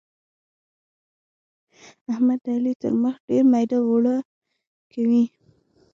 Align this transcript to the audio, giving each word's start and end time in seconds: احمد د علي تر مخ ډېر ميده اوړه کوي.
احمد 2.11 2.39
د 2.45 2.47
علي 2.55 2.73
تر 2.81 2.93
مخ 3.01 3.15
ډېر 3.27 3.43
ميده 3.51 3.77
اوړه 3.87 4.15
کوي. 4.91 5.25